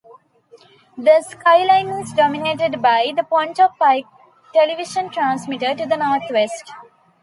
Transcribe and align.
The 0.97 1.21
skyline 1.29 1.89
is 2.01 2.11
dominated 2.13 2.81
by 2.81 3.11
the 3.15 3.21
Pontop 3.21 3.77
Pike 3.77 4.07
Television 4.51 5.11
Transmitter 5.11 5.75
to 5.75 5.85
the 5.85 5.95
northwest. 5.95 6.71